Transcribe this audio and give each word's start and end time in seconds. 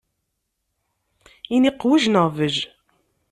Ini: 1.55 1.71
qwej 1.79 2.03
neɣ 2.13 2.27
bej! 2.37 2.57